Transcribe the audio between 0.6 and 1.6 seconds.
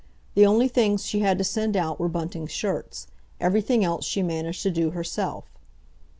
things she had to